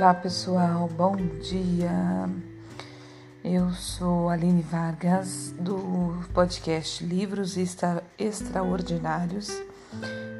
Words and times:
Olá 0.00 0.14
pessoal, 0.14 0.88
bom 0.88 1.14
dia. 1.14 2.26
Eu 3.44 3.70
sou 3.72 4.30
Aline 4.30 4.62
Vargas 4.62 5.54
do 5.58 6.24
podcast 6.32 7.04
Livros 7.04 7.58
Extra 7.58 8.02
Extraordinários 8.18 9.50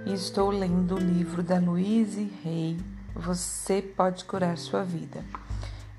e 0.06 0.14
estou 0.14 0.48
lendo 0.48 0.94
o 0.94 0.98
livro 0.98 1.42
da 1.42 1.58
Louise 1.58 2.32
Hay, 2.42 2.78
Você 3.14 3.82
Pode 3.82 4.24
Curar 4.24 4.56
Sua 4.56 4.82
Vida. 4.82 5.22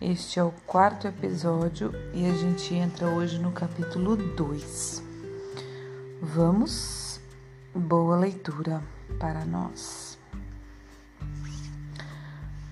Este 0.02 0.39
é 0.39 0.43
o 0.43 0.52
quarto 0.66 1.07
episódio 1.07 1.93
e 2.16 2.25
a 2.25 2.34
gente 2.34 2.73
entra 2.73 3.09
hoje 3.09 3.38
no 3.38 3.52
capítulo 3.52 4.17
2. 4.17 5.03
Vamos? 6.20 7.22
Boa 7.75 8.17
leitura 8.17 8.81
para 9.20 9.45
nós. 9.45 10.11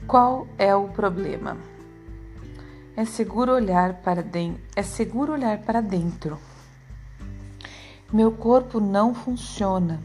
Qual 0.10 0.48
é 0.58 0.76
o 0.76 0.88
problema? 0.88 1.56
É 2.98 3.06
seguro 3.06 3.54
olhar 3.54 4.02
para 4.02 4.24
dentro. 4.24 4.60
É 4.76 4.82
seguro 4.82 5.34
olhar 5.34 5.60
para 5.60 5.82
dentro. 5.82 6.40
Meu 8.12 8.32
corpo 8.32 8.80
não 8.80 9.14
funciona. 9.14 10.02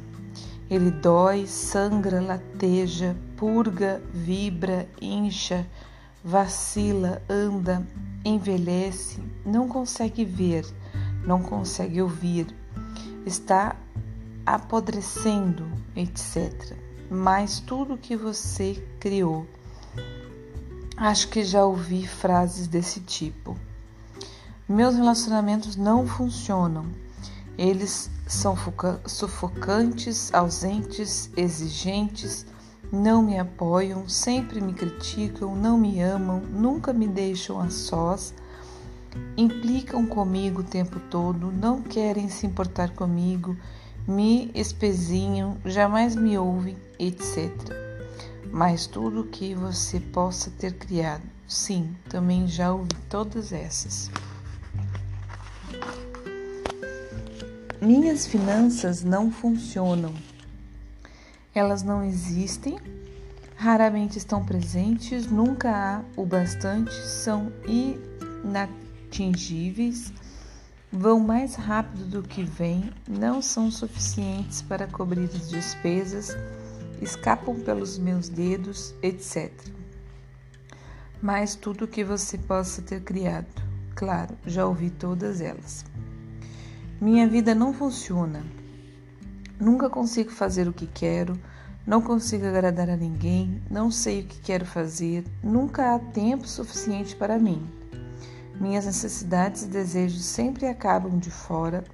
Ele 0.68 0.90
dói, 0.90 1.46
sangra, 1.46 2.20
lateja, 2.20 3.16
purga, 3.38 4.02
vibra, 4.12 4.86
incha, 5.00 5.66
vacila, 6.22 7.22
anda, 7.26 7.82
envelhece, 8.22 9.22
não 9.42 9.66
consegue 9.66 10.22
ver, 10.22 10.66
não 11.26 11.42
consegue 11.42 12.02
ouvir, 12.02 12.54
está 13.24 13.74
apodrecendo, 14.44 15.66
etc. 15.96 16.76
Mas 17.10 17.58
tudo 17.58 17.96
que 17.96 18.14
você 18.14 18.86
criou 19.00 19.46
Acho 20.96 21.28
que 21.28 21.42
já 21.42 21.64
ouvi 21.64 22.06
frases 22.06 22.68
desse 22.68 23.00
tipo. 23.00 23.58
Meus 24.68 24.94
relacionamentos 24.94 25.74
não 25.74 26.06
funcionam. 26.06 26.86
Eles 27.58 28.08
são 28.28 28.56
sufocantes, 29.04 30.32
ausentes, 30.32 31.30
exigentes, 31.36 32.46
não 32.92 33.22
me 33.22 33.38
apoiam, 33.38 34.08
sempre 34.08 34.60
me 34.60 34.72
criticam, 34.72 35.56
não 35.56 35.76
me 35.76 36.00
amam, 36.00 36.40
nunca 36.40 36.92
me 36.92 37.08
deixam 37.08 37.60
a 37.60 37.70
sós, 37.70 38.32
implicam 39.36 40.06
comigo 40.06 40.60
o 40.60 40.64
tempo 40.64 41.00
todo, 41.10 41.50
não 41.50 41.82
querem 41.82 42.28
se 42.28 42.46
importar 42.46 42.90
comigo, 42.90 43.56
me 44.06 44.50
espezinham, 44.54 45.56
jamais 45.64 46.14
me 46.14 46.38
ouvem, 46.38 46.76
etc 46.98 47.83
mas 48.54 48.86
tudo 48.86 49.24
que 49.24 49.52
você 49.52 49.98
possa 49.98 50.48
ter 50.48 50.74
criado. 50.74 51.24
Sim, 51.48 51.96
também 52.08 52.46
já 52.46 52.72
ouvi 52.72 52.94
todas 53.10 53.52
essas. 53.52 54.12
Minhas 57.82 58.28
finanças 58.28 59.02
não 59.02 59.32
funcionam. 59.32 60.14
Elas 61.52 61.82
não 61.82 62.04
existem, 62.04 62.78
raramente 63.56 64.18
estão 64.18 64.44
presentes, 64.44 65.26
nunca 65.26 65.70
há 65.74 66.00
o 66.16 66.24
bastante, 66.24 66.94
são 66.94 67.52
inatingíveis, 68.44 70.12
vão 70.92 71.18
mais 71.18 71.56
rápido 71.56 72.04
do 72.04 72.22
que 72.22 72.44
vêm, 72.44 72.92
não 73.08 73.42
são 73.42 73.68
suficientes 73.68 74.62
para 74.62 74.86
cobrir 74.86 75.24
as 75.24 75.50
despesas 75.50 76.36
escapam 77.00 77.54
pelos 77.60 77.98
meus 77.98 78.28
dedos, 78.28 78.94
etc. 79.02 79.52
Mas 81.20 81.54
tudo 81.54 81.88
que 81.88 82.04
você 82.04 82.38
possa 82.38 82.82
ter 82.82 83.02
criado. 83.02 83.62
Claro, 83.94 84.36
já 84.46 84.66
ouvi 84.66 84.90
todas 84.90 85.40
elas. 85.40 85.84
Minha 87.00 87.28
vida 87.28 87.54
não 87.54 87.72
funciona. 87.72 88.42
Nunca 89.58 89.88
consigo 89.88 90.30
fazer 90.30 90.66
o 90.68 90.72
que 90.72 90.86
quero, 90.86 91.38
não 91.86 92.00
consigo 92.00 92.46
agradar 92.46 92.88
a 92.88 92.96
ninguém, 92.96 93.62
não 93.70 93.90
sei 93.90 94.22
o 94.22 94.26
que 94.26 94.40
quero 94.40 94.64
fazer, 94.64 95.24
nunca 95.42 95.94
há 95.94 95.98
tempo 95.98 96.48
suficiente 96.48 97.14
para 97.14 97.38
mim. 97.38 97.64
Minhas 98.58 98.86
necessidades 98.86 99.64
e 99.64 99.66
desejos 99.66 100.24
sempre 100.24 100.66
acabam 100.66 101.18
de 101.18 101.30
fora, 101.30 101.84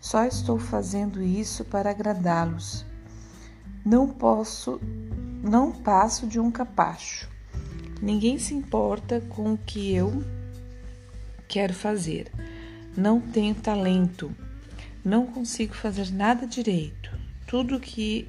só 0.00 0.24
estou 0.24 0.58
fazendo 0.58 1.22
isso 1.22 1.64
para 1.64 1.90
agradá-los. 1.90 2.84
Não 3.84 4.08
posso, 4.08 4.80
não 5.42 5.72
passo 5.72 6.26
de 6.26 6.38
um 6.38 6.50
capacho. 6.50 7.28
Ninguém 8.00 8.38
se 8.38 8.54
importa 8.54 9.20
com 9.20 9.54
o 9.54 9.58
que 9.58 9.92
eu 9.94 10.24
quero 11.48 11.74
fazer. 11.74 12.30
Não 12.96 13.20
tenho 13.20 13.54
talento. 13.54 14.34
Não 15.04 15.26
consigo 15.26 15.74
fazer 15.74 16.12
nada 16.12 16.46
direito. 16.46 17.10
Tudo 17.46 17.80
que 17.80 18.28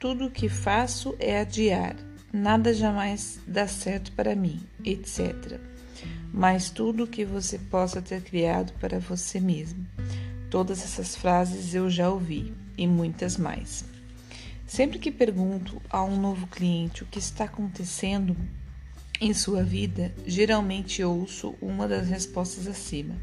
tudo 0.00 0.30
que 0.30 0.48
faço 0.48 1.14
é 1.18 1.40
adiar. 1.40 1.96
Nada 2.32 2.74
jamais 2.74 3.40
dá 3.46 3.66
certo 3.68 4.12
para 4.12 4.34
mim, 4.34 4.60
etc. 4.84 5.60
Mas 6.32 6.70
tudo 6.70 7.06
que 7.06 7.24
você 7.24 7.58
possa 7.58 8.02
ter 8.02 8.20
criado 8.20 8.72
para 8.80 8.98
você 8.98 9.40
mesmo. 9.40 9.86
Todas 10.50 10.82
essas 10.82 11.16
frases 11.16 11.74
eu 11.74 11.88
já 11.88 12.10
ouvi 12.10 12.52
e 12.76 12.86
muitas 12.86 13.36
mais. 13.36 13.95
Sempre 14.66 14.98
que 14.98 15.12
pergunto 15.12 15.80
a 15.88 16.02
um 16.02 16.20
novo 16.20 16.48
cliente 16.48 17.04
o 17.04 17.06
que 17.06 17.20
está 17.20 17.44
acontecendo 17.44 18.36
em 19.20 19.32
sua 19.32 19.62
vida, 19.62 20.12
geralmente 20.26 21.04
ouço 21.04 21.54
uma 21.62 21.86
das 21.86 22.08
respostas 22.08 22.66
acima, 22.66 23.14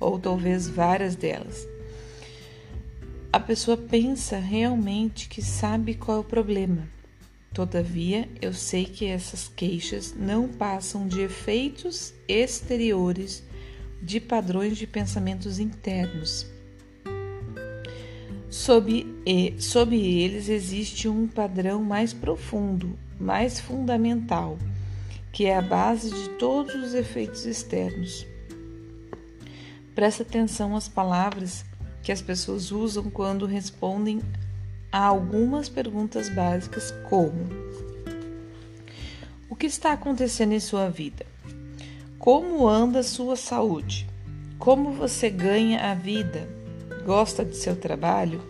ou 0.00 0.18
talvez 0.18 0.68
várias 0.68 1.14
delas. 1.14 1.66
A 3.32 3.38
pessoa 3.38 3.76
pensa 3.76 4.36
realmente 4.38 5.28
que 5.28 5.40
sabe 5.40 5.94
qual 5.94 6.18
é 6.18 6.20
o 6.20 6.24
problema. 6.24 6.88
Todavia, 7.54 8.28
eu 8.42 8.52
sei 8.52 8.84
que 8.84 9.06
essas 9.06 9.48
queixas 9.48 10.12
não 10.12 10.48
passam 10.48 11.06
de 11.06 11.20
efeitos 11.20 12.12
exteriores 12.26 13.44
de 14.02 14.18
padrões 14.18 14.76
de 14.76 14.86
pensamentos 14.86 15.60
internos 15.60 16.46
Sob, 18.50 19.06
sob 19.60 19.94
eles 19.96 20.48
existe 20.48 21.08
um 21.08 21.28
padrão 21.28 21.84
mais 21.84 22.12
profundo, 22.12 22.98
mais 23.18 23.60
fundamental, 23.60 24.58
que 25.32 25.46
é 25.46 25.56
a 25.56 25.62
base 25.62 26.10
de 26.10 26.30
todos 26.30 26.74
os 26.74 26.92
efeitos 26.92 27.46
externos. 27.46 28.26
Presta 29.94 30.24
atenção 30.24 30.74
às 30.74 30.88
palavras 30.88 31.64
que 32.02 32.10
as 32.10 32.20
pessoas 32.20 32.72
usam 32.72 33.04
quando 33.08 33.46
respondem 33.46 34.20
a 34.90 34.98
algumas 34.98 35.68
perguntas 35.68 36.28
básicas, 36.28 36.92
como: 37.08 37.46
O 39.48 39.54
que 39.54 39.66
está 39.66 39.92
acontecendo 39.92 40.54
em 40.54 40.60
sua 40.60 40.88
vida? 40.88 41.24
Como 42.18 42.66
anda 42.66 43.04
sua 43.04 43.36
saúde? 43.36 44.08
Como 44.58 44.90
você 44.90 45.30
ganha 45.30 45.92
a 45.92 45.94
vida? 45.94 46.59
Gosta 47.04 47.44
de 47.44 47.56
seu 47.56 47.74
trabalho? 47.74 48.42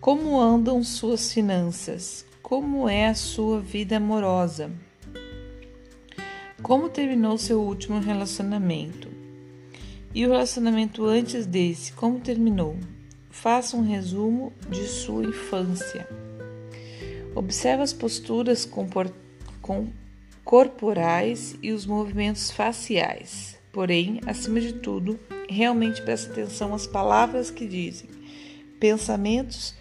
Como 0.00 0.38
andam 0.38 0.84
suas 0.84 1.32
finanças? 1.32 2.26
Como 2.42 2.88
é 2.88 3.06
a 3.06 3.14
sua 3.14 3.60
vida 3.60 3.96
amorosa? 3.96 4.70
Como 6.62 6.90
terminou 6.90 7.38
seu 7.38 7.60
último 7.62 7.98
relacionamento? 7.98 9.08
E 10.14 10.26
o 10.26 10.30
relacionamento 10.30 11.06
antes 11.06 11.46
desse, 11.46 11.92
como 11.94 12.20
terminou? 12.20 12.76
Faça 13.30 13.76
um 13.76 13.82
resumo 13.82 14.52
de 14.68 14.86
sua 14.86 15.24
infância. 15.24 16.06
Observe 17.34 17.82
as 17.82 17.94
posturas 17.94 18.68
corporais 20.44 21.56
e 21.62 21.72
os 21.72 21.86
movimentos 21.86 22.50
faciais. 22.50 23.58
Porém, 23.72 24.20
acima 24.26 24.60
de 24.60 24.74
tudo, 24.74 25.18
realmente 25.48 26.02
preste 26.02 26.30
atenção 26.30 26.74
às 26.74 26.86
palavras 26.86 27.50
que 27.50 27.66
dizem. 27.66 28.08
Pensamentos 28.78 29.74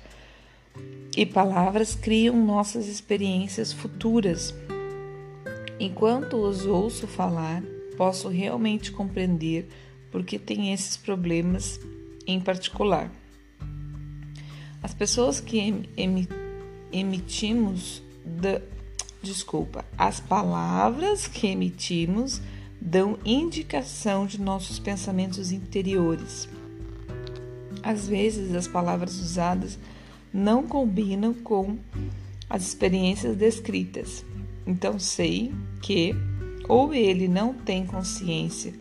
e 1.15 1.25
palavras 1.25 1.95
criam 1.95 2.35
nossas 2.45 2.87
experiências 2.87 3.73
futuras. 3.73 4.53
Enquanto 5.79 6.37
os 6.37 6.65
ouço 6.65 7.07
falar, 7.07 7.63
posso 7.97 8.29
realmente 8.29 8.91
compreender 8.91 9.67
por 10.11 10.23
que 10.23 10.37
tem 10.37 10.73
esses 10.73 10.97
problemas 10.97 11.79
em 12.27 12.39
particular. 12.39 13.11
As 14.83 14.93
pessoas 14.93 15.39
que 15.39 15.85
emitimos 16.91 18.01
da, 18.25 18.61
desculpa, 19.21 19.85
as 19.97 20.19
palavras 20.19 21.27
que 21.27 21.47
emitimos 21.47 22.41
dão 22.81 23.19
indicação 23.23 24.25
de 24.25 24.41
nossos 24.41 24.79
pensamentos 24.79 25.51
interiores. 25.51 26.49
Às 27.83 28.07
vezes, 28.07 28.55
as 28.55 28.67
palavras 28.67 29.19
usadas 29.19 29.77
não 30.33 30.63
combinam 30.63 31.33
com 31.33 31.77
as 32.49 32.63
experiências 32.63 33.37
descritas. 33.37 34.25
Então, 34.65 34.97
sei 34.97 35.53
que 35.81 36.15
Ou 36.69 36.93
ele 36.93 37.27
não 37.27 37.53
tem 37.53 37.85
consciência 37.85 38.73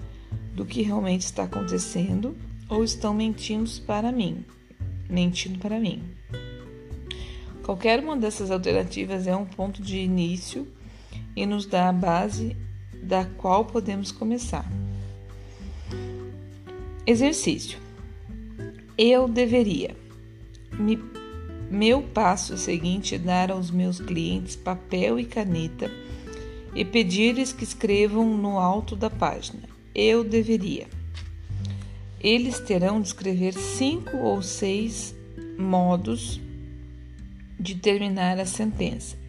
do 0.54 0.64
que 0.64 0.82
realmente 0.82 1.22
está 1.22 1.44
acontecendo, 1.44 2.36
ou 2.68 2.84
estão 2.84 3.12
mentindo 3.12 3.68
para 3.84 4.12
mim, 4.12 4.44
mentindo 5.08 5.58
para 5.58 5.80
mim. 5.80 6.02
Qualquer 7.64 7.98
uma 7.98 8.16
dessas 8.16 8.50
alternativas 8.50 9.26
é 9.26 9.34
um 9.34 9.44
ponto 9.44 9.82
de 9.82 9.98
início 9.98 10.68
e 11.34 11.44
nos 11.46 11.66
dá 11.66 11.88
a 11.88 11.92
base 11.92 12.56
da 13.02 13.24
qual 13.24 13.64
podemos 13.64 14.12
começar. 14.12 14.64
Exercício. 17.06 17.78
Eu 18.96 19.26
deveria. 19.26 19.96
Me, 20.78 20.98
meu 21.70 22.02
passo 22.02 22.56
seguinte 22.58 23.14
é 23.14 23.18
dar 23.18 23.50
aos 23.50 23.70
meus 23.70 24.00
clientes 24.00 24.56
papel 24.56 25.18
e 25.18 25.24
caneta 25.24 25.90
e 26.74 26.84
pedir-lhes 26.84 27.52
que 27.52 27.64
escrevam 27.64 28.36
no 28.36 28.58
alto 28.58 28.94
da 28.94 29.10
página. 29.10 29.62
Eu 29.94 30.22
deveria. 30.22 30.86
Eles 32.20 32.60
terão 32.60 33.00
de 33.00 33.08
escrever 33.08 33.54
cinco 33.54 34.18
ou 34.18 34.42
seis 34.42 35.14
modos 35.58 36.40
de 37.58 37.74
terminar 37.74 38.38
a 38.38 38.46
sentença. 38.46 39.19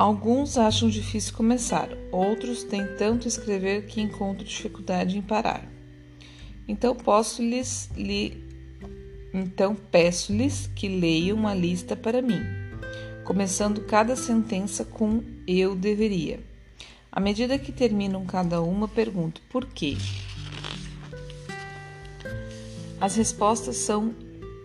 Alguns 0.00 0.56
acham 0.56 0.88
difícil 0.88 1.34
começar, 1.34 1.90
outros 2.10 2.64
têm 2.64 2.86
tanto 2.96 3.28
escrever 3.28 3.84
que 3.84 4.00
encontram 4.00 4.46
dificuldade 4.46 5.18
em 5.18 5.20
parar. 5.20 5.70
Então 6.66 6.96
posso-lhes 6.96 7.90
li, 7.94 8.42
então 9.34 9.74
peço-lhes 9.74 10.70
que 10.74 10.88
leiam 10.88 11.36
uma 11.36 11.54
lista 11.54 11.94
para 11.94 12.22
mim, 12.22 12.40
começando 13.26 13.82
cada 13.82 14.16
sentença 14.16 14.86
com 14.86 15.22
eu 15.46 15.76
deveria. 15.76 16.40
À 17.12 17.20
medida 17.20 17.58
que 17.58 17.70
terminam 17.70 18.24
cada 18.24 18.62
uma, 18.62 18.88
pergunto 18.88 19.42
por 19.50 19.66
quê. 19.66 19.98
As 22.98 23.16
respostas 23.16 23.76
são 23.76 24.14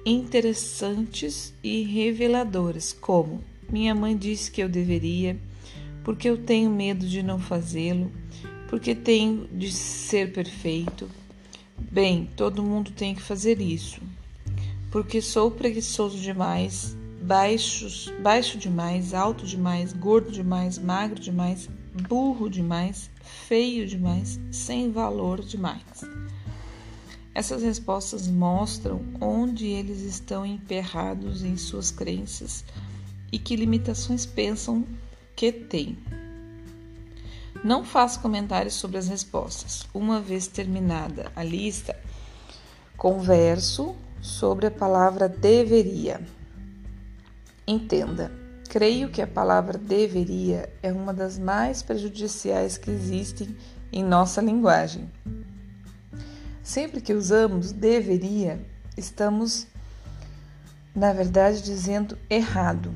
interessantes 0.06 1.54
e 1.62 1.82
reveladoras, 1.82 2.94
como 2.94 3.44
minha 3.70 3.96
mãe 3.96 4.16
disse 4.16 4.52
que 4.52 4.62
eu 4.62 4.70
deveria, 4.70 5.38
porque 6.04 6.30
eu 6.30 6.38
tenho 6.38 6.70
medo 6.70 7.08
de 7.08 7.24
não 7.24 7.40
fazê-lo, 7.40 8.12
porque 8.68 8.94
tenho 8.94 9.48
de 9.52 9.72
ser 9.72 10.32
perfeito. 10.32 11.10
Bem, 11.92 12.30
todo 12.36 12.64
mundo 12.64 12.92
tem 12.92 13.16
que 13.16 13.22
fazer 13.22 13.60
isso, 13.60 14.02
porque 14.92 15.22
sou 15.22 15.52
preguiçoso 15.52 16.18
demais, 16.18 16.96
baixo, 17.22 18.14
baixo 18.22 18.58
demais, 18.58 19.14
alto 19.14 19.46
demais, 19.46 19.92
gordo 19.92 20.32
demais, 20.32 20.78
magro 20.78 21.20
demais, 21.20 21.68
burro 22.08 22.50
demais, 22.50 23.10
feio 23.48 23.88
demais, 23.88 24.40
sem 24.52 24.92
valor 24.92 25.42
demais. 25.42 25.84
Essas 27.34 27.64
respostas 27.64 28.30
mostram 28.30 29.02
onde 29.20 29.66
eles 29.66 30.02
estão 30.02 30.46
emperrados 30.46 31.44
em 31.44 31.58
suas 31.58 31.92
crenças 31.92 32.64
e 33.31 33.39
que 33.39 33.56
limitações 33.56 34.25
pensam 34.25 34.86
que 35.36 35.51
têm. 35.51 35.98
Não 37.63 37.83
faço 37.83 38.19
comentários 38.19 38.75
sobre 38.75 38.98
as 38.98 39.07
respostas. 39.07 39.88
Uma 39.94 40.22
vez 40.22 40.48
terminada 40.48 41.31
a 41.36 41.44
lista, 41.44 41.98
converso 42.98 43.95
sobre 44.22 44.68
a 44.68 44.72
palavra 44.72 45.27
deveria. 45.27 46.22
Entenda, 47.68 48.31
creio 48.69 49.10
que 49.10 49.22
a 49.22 49.27
palavra 49.27 49.77
deveria 49.77 50.69
é 50.83 50.92
uma 50.92 51.13
das 51.13 51.39
mais 51.39 51.81
prejudiciais 51.81 52.77
que 52.77 52.92
existem 52.92 53.56
em 53.92 54.04
nossa 54.04 54.42
linguagem. 54.42 55.10
Sempre 56.62 57.01
que 57.01 57.13
usamos 57.13 57.72
deveria, 57.72 58.60
estamos, 58.98 59.68
na 60.96 61.12
verdade, 61.12 61.62
dizendo 61.62 62.18
errado. 62.30 62.96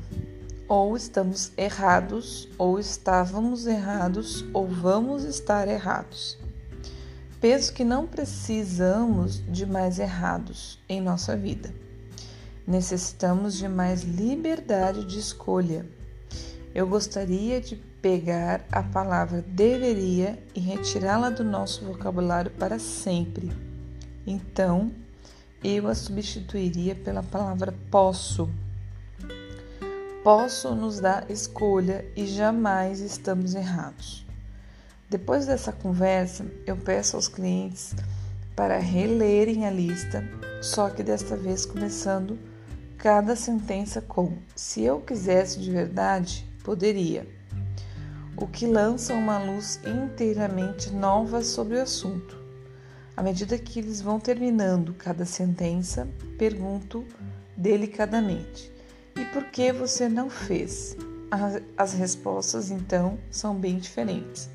Ou 0.66 0.96
estamos 0.96 1.52
errados, 1.56 2.48
ou 2.56 2.78
estávamos 2.78 3.66
errados, 3.66 4.44
ou 4.54 4.66
vamos 4.66 5.24
estar 5.24 5.68
errados. 5.68 6.38
Penso 7.40 7.72
que 7.72 7.84
não 7.84 8.06
precisamos 8.06 9.42
de 9.46 9.66
mais 9.66 9.98
errados 9.98 10.78
em 10.88 11.00
nossa 11.00 11.36
vida. 11.36 11.74
Necessitamos 12.66 13.56
de 13.56 13.66
mais 13.66 14.02
liberdade 14.02 15.04
de 15.04 15.18
escolha. 15.18 15.84
Eu 16.74 16.86
gostaria 16.86 17.60
de 17.60 17.76
pegar 17.76 18.64
a 18.70 18.82
palavra 18.82 19.42
deveria 19.42 20.38
e 20.54 20.60
retirá-la 20.60 21.30
do 21.30 21.42
nosso 21.42 21.84
vocabulário 21.84 22.50
para 22.52 22.78
sempre. 22.78 23.50
Então, 24.26 24.92
eu 25.62 25.88
a 25.88 25.94
substituiria 25.94 26.94
pela 26.94 27.22
palavra 27.22 27.74
posso. 27.90 28.48
Posso 30.24 30.74
nos 30.74 31.00
dar 31.00 31.30
escolha 31.30 32.04
e 32.16 32.26
jamais 32.26 33.00
estamos 33.00 33.54
errados. 33.54 34.24
Depois 35.08 35.46
dessa 35.46 35.72
conversa, 35.72 36.46
eu 36.66 36.76
peço 36.76 37.16
aos 37.16 37.28
clientes 37.28 37.94
para 38.54 38.78
relerem 38.78 39.66
a 39.66 39.70
lista, 39.70 40.22
só 40.62 40.90
que 40.90 41.02
desta 41.02 41.36
vez 41.36 41.64
começando 41.64 42.38
cada 42.96 43.34
sentença 43.34 44.00
com: 44.00 44.38
se 44.54 44.82
eu 44.82 45.00
quisesse 45.00 45.58
de 45.58 45.70
verdade, 45.70 46.46
poderia 46.62 47.26
o 48.36 48.46
que 48.46 48.66
lança 48.66 49.12
uma 49.12 49.38
luz 49.38 49.80
inteiramente 49.84 50.90
nova 50.90 51.42
sobre 51.42 51.76
o 51.76 51.82
assunto. 51.82 52.39
À 53.20 53.22
medida 53.22 53.58
que 53.58 53.80
eles 53.80 54.00
vão 54.00 54.18
terminando 54.18 54.94
cada 54.94 55.26
sentença, 55.26 56.08
pergunto 56.38 57.04
delicadamente: 57.54 58.72
E 59.14 59.26
por 59.26 59.44
que 59.50 59.70
você 59.74 60.08
não 60.08 60.30
fez? 60.30 60.96
As 61.76 61.92
respostas 61.92 62.70
então 62.70 63.18
são 63.30 63.54
bem 63.54 63.76
diferentes. 63.76 64.48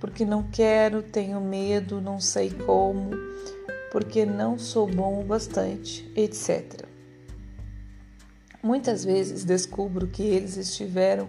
Porque 0.00 0.24
não 0.24 0.42
quero, 0.42 1.04
tenho 1.04 1.40
medo, 1.40 2.00
não 2.00 2.18
sei 2.18 2.50
como, 2.50 3.12
porque 3.92 4.26
não 4.26 4.58
sou 4.58 4.88
bom 4.88 5.20
o 5.20 5.24
bastante, 5.24 6.10
etc. 6.16 6.84
Muitas 8.60 9.04
vezes 9.04 9.44
descubro 9.44 10.08
que 10.08 10.24
eles 10.24 10.56
estiveram 10.56 11.28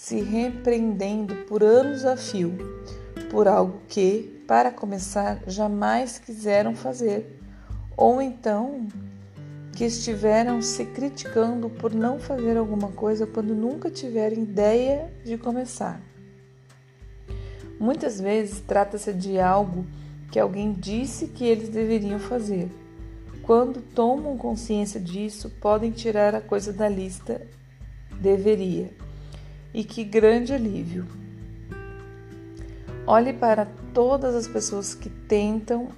se 0.00 0.22
repreendendo 0.22 1.36
por 1.44 1.62
anos 1.62 2.06
a 2.06 2.16
fio 2.16 2.56
por 3.30 3.46
algo 3.46 3.82
que, 3.86 4.42
para 4.48 4.72
começar, 4.72 5.42
jamais 5.46 6.18
quiseram 6.18 6.74
fazer, 6.74 7.38
ou 7.98 8.22
então 8.22 8.88
que 9.76 9.84
estiveram 9.84 10.62
se 10.62 10.86
criticando 10.86 11.68
por 11.68 11.92
não 11.92 12.18
fazer 12.18 12.56
alguma 12.56 12.88
coisa 12.92 13.26
quando 13.26 13.54
nunca 13.54 13.90
tiveram 13.90 14.38
ideia 14.38 15.12
de 15.22 15.36
começar. 15.36 16.00
Muitas 17.78 18.18
vezes 18.18 18.58
trata-se 18.58 19.12
de 19.12 19.38
algo 19.38 19.84
que 20.32 20.40
alguém 20.40 20.72
disse 20.72 21.26
que 21.26 21.44
eles 21.44 21.68
deveriam 21.68 22.18
fazer. 22.18 22.70
Quando 23.42 23.82
tomam 23.82 24.38
consciência 24.38 24.98
disso, 24.98 25.50
podem 25.60 25.90
tirar 25.90 26.34
a 26.34 26.40
coisa 26.40 26.72
da 26.72 26.88
lista 26.88 27.46
deveria 28.18 28.90
e 29.72 29.84
que 29.84 30.04
grande 30.04 30.52
alívio! 30.52 31.06
Olhe 33.06 33.32
para 33.32 33.66
todas 33.92 34.34
as 34.34 34.46
pessoas 34.46 34.94
que 34.94 35.08
tentam 35.08 35.88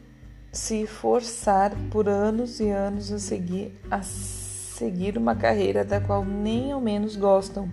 se 0.51 0.87
forçar 0.87 1.75
por 1.91 2.09
anos 2.09 2.61
e 2.61 2.69
anos 2.69 3.11
a 3.11 3.19
seguir, 3.19 3.73
a 3.91 4.03
seguir 4.03 5.17
uma 5.17 5.35
carreira 5.35 5.85
da 5.85 6.01
qual 6.01 6.25
nem 6.25 6.73
ao 6.73 6.81
menos 6.81 7.17
gostam, 7.17 7.71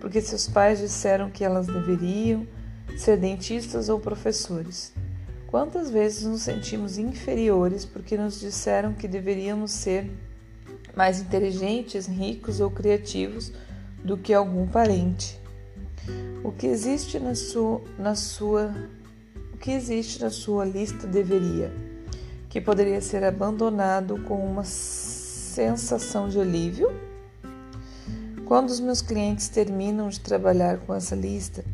porque 0.00 0.20
seus 0.20 0.48
pais 0.48 0.78
disseram 0.78 1.30
que 1.30 1.44
elas 1.44 1.66
deveriam 1.66 2.46
ser 2.96 3.16
dentistas 3.16 3.88
ou 3.88 3.98
professores. 3.98 4.92
Quantas 5.46 5.90
vezes 5.90 6.24
nos 6.24 6.42
sentimos 6.42 6.98
inferiores 6.98 7.84
porque 7.84 8.16
nos 8.16 8.40
disseram 8.40 8.92
que 8.92 9.06
deveríamos 9.06 9.70
ser 9.70 10.10
mais 10.94 11.20
inteligentes, 11.20 12.06
ricos 12.06 12.60
ou 12.60 12.70
criativos? 12.70 13.52
Do 14.06 14.16
que 14.16 14.32
algum 14.32 14.68
parente. 14.68 15.38
O 16.44 16.52
que 16.52 16.68
existe 16.68 17.18
na 17.18 17.34
sua, 17.34 17.82
na 17.98 18.14
sua, 18.14 18.72
o 19.52 19.56
que 19.56 19.72
existe 19.72 20.22
na 20.22 20.30
sua 20.30 20.64
lista 20.64 21.08
deveria, 21.08 21.72
que 22.48 22.60
poderia 22.60 23.00
ser 23.00 23.24
abandonado 23.24 24.22
com 24.22 24.38
uma 24.46 24.62
sensação 24.62 26.28
de 26.28 26.40
alívio? 26.40 26.88
Quando 28.44 28.70
os 28.70 28.78
meus 28.78 29.02
clientes 29.02 29.48
terminam 29.48 30.08
de 30.08 30.20
trabalhar 30.20 30.78
com 30.78 30.94
essa 30.94 31.16
lista, 31.16 31.64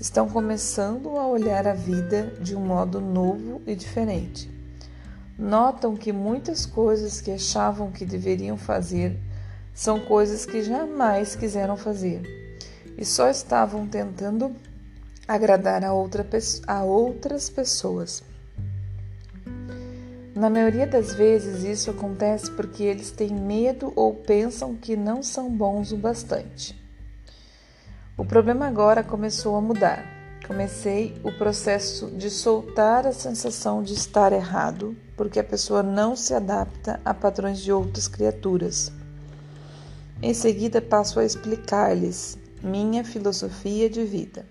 estão 0.00 0.26
começando 0.30 1.10
a 1.18 1.26
olhar 1.26 1.66
a 1.66 1.74
vida 1.74 2.32
de 2.40 2.56
um 2.56 2.64
modo 2.64 3.02
novo 3.02 3.60
e 3.66 3.74
diferente. 3.74 4.50
Notam 5.38 5.94
que 5.94 6.10
muitas 6.10 6.64
coisas 6.64 7.20
que 7.20 7.30
achavam 7.30 7.92
que 7.92 8.06
deveriam 8.06 8.56
fazer 8.56 9.20
são 9.76 10.00
coisas 10.00 10.46
que 10.46 10.62
jamais 10.62 11.36
quiseram 11.36 11.76
fazer 11.76 12.22
e 12.96 13.04
só 13.04 13.28
estavam 13.28 13.86
tentando 13.86 14.56
agradar 15.28 15.84
a, 15.84 15.92
outra, 15.92 16.26
a 16.66 16.82
outras 16.82 17.50
pessoas. 17.50 18.22
Na 20.34 20.48
maioria 20.48 20.86
das 20.86 21.12
vezes, 21.12 21.62
isso 21.62 21.90
acontece 21.90 22.50
porque 22.52 22.84
eles 22.84 23.10
têm 23.10 23.34
medo 23.34 23.92
ou 23.94 24.14
pensam 24.14 24.74
que 24.74 24.96
não 24.96 25.22
são 25.22 25.50
bons 25.50 25.92
o 25.92 25.96
bastante. 25.98 26.74
O 28.16 28.24
problema 28.24 28.66
agora 28.66 29.04
começou 29.04 29.56
a 29.56 29.60
mudar. 29.60 30.04
Comecei 30.46 31.20
o 31.22 31.32
processo 31.32 32.06
de 32.12 32.30
soltar 32.30 33.06
a 33.06 33.12
sensação 33.12 33.82
de 33.82 33.92
estar 33.92 34.32
errado, 34.32 34.96
porque 35.16 35.38
a 35.38 35.44
pessoa 35.44 35.82
não 35.82 36.16
se 36.16 36.32
adapta 36.32 36.98
a 37.04 37.12
padrões 37.12 37.58
de 37.58 37.72
outras 37.72 38.08
criaturas. 38.08 38.92
Em 40.22 40.32
seguida, 40.32 40.80
passo 40.80 41.20
a 41.20 41.24
explicar-lhes 41.24 42.38
minha 42.62 43.04
filosofia 43.04 43.90
de 43.90 44.02
vida, 44.02 44.46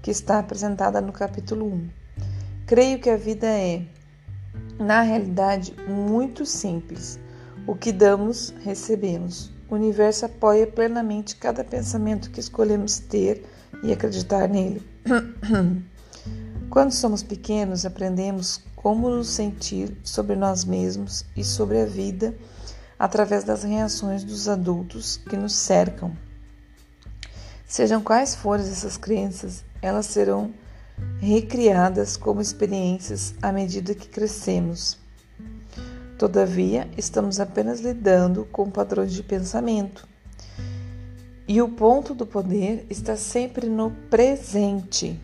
que 0.00 0.10
está 0.10 0.38
apresentada 0.38 1.02
no 1.02 1.12
capítulo 1.12 1.66
1. 1.66 1.88
Creio 2.66 2.98
que 2.98 3.10
a 3.10 3.16
vida 3.16 3.46
é, 3.46 3.82
na 4.78 5.02
realidade, 5.02 5.74
muito 5.86 6.46
simples. 6.46 7.20
O 7.66 7.74
que 7.74 7.92
damos, 7.92 8.54
recebemos. 8.64 9.52
O 9.68 9.74
universo 9.74 10.24
apoia 10.24 10.66
plenamente 10.66 11.36
cada 11.36 11.62
pensamento 11.62 12.30
que 12.30 12.40
escolhemos 12.40 12.98
ter 12.98 13.44
e 13.82 13.92
acreditar 13.92 14.48
nele. 14.48 14.82
Quando 16.70 16.92
somos 16.92 17.22
pequenos, 17.22 17.84
aprendemos 17.84 18.62
como 18.74 19.10
nos 19.10 19.28
sentir 19.28 19.94
sobre 20.02 20.36
nós 20.36 20.64
mesmos 20.64 21.26
e 21.36 21.44
sobre 21.44 21.80
a 21.82 21.86
vida 21.86 22.34
através 22.98 23.44
das 23.44 23.62
reações 23.62 24.24
dos 24.24 24.48
adultos 24.48 25.16
que 25.16 25.36
nos 25.36 25.54
cercam. 25.54 26.16
Sejam 27.66 28.00
quais 28.00 28.34
forem 28.34 28.66
essas 28.66 28.96
crenças, 28.96 29.64
elas 29.82 30.06
serão 30.06 30.52
recriadas 31.18 32.16
como 32.16 32.40
experiências 32.40 33.34
à 33.42 33.52
medida 33.52 33.94
que 33.94 34.08
crescemos. 34.08 34.98
Todavia, 36.18 36.88
estamos 36.96 37.40
apenas 37.40 37.80
lidando 37.80 38.46
com 38.46 38.70
padrões 38.70 39.12
de 39.12 39.22
pensamento. 39.22 40.08
E 41.46 41.60
o 41.60 41.68
ponto 41.68 42.14
do 42.14 42.26
poder 42.26 42.86
está 42.88 43.16
sempre 43.16 43.68
no 43.68 43.90
presente. 44.10 45.20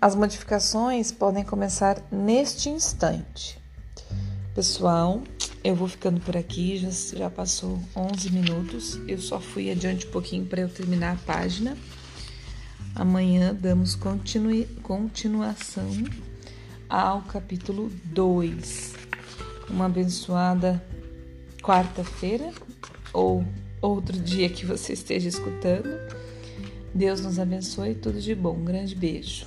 As 0.00 0.14
modificações 0.14 1.12
podem 1.12 1.44
começar 1.44 2.02
neste 2.10 2.70
instante. 2.70 3.60
Pessoal, 4.54 5.20
eu 5.64 5.74
vou 5.74 5.88
ficando 5.88 6.20
por 6.20 6.36
aqui, 6.36 6.76
já, 6.78 6.90
já 7.16 7.30
passou 7.30 7.80
11 7.94 8.30
minutos. 8.30 9.00
Eu 9.06 9.18
só 9.18 9.40
fui 9.40 9.70
adiante 9.70 10.06
um 10.06 10.10
pouquinho 10.10 10.46
para 10.46 10.60
eu 10.60 10.68
terminar 10.68 11.14
a 11.14 11.16
página. 11.16 11.76
Amanhã 12.94 13.54
damos 13.54 13.96
continuação 14.82 15.88
ao 16.88 17.22
capítulo 17.22 17.92
2 18.04 18.94
uma 19.70 19.86
abençoada 19.86 20.82
quarta-feira 21.62 22.50
ou 23.12 23.44
outro 23.80 24.18
dia 24.18 24.48
que 24.48 24.64
você 24.64 24.92
esteja 24.92 25.28
escutando. 25.28 25.88
Deus 26.94 27.20
nos 27.20 27.38
abençoe, 27.38 27.94
tudo 27.94 28.20
de 28.20 28.34
bom. 28.34 28.56
Um 28.56 28.64
grande 28.64 28.94
beijo. 28.94 29.46